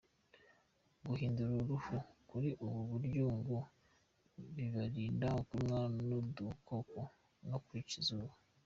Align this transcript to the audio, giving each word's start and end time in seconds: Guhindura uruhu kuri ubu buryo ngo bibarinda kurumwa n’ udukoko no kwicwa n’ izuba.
Guhindura 1.07 1.51
uruhu 1.61 1.95
kuri 2.29 2.49
ubu 2.65 2.79
buryo 2.89 3.23
ngo 3.37 3.57
bibarinda 4.55 5.27
kurumwa 5.47 5.79
n’ 5.97 6.09
udukoko 6.19 6.99
no 7.49 7.57
kwicwa 7.65 7.95
n’ 7.97 8.01
izuba. 8.01 8.33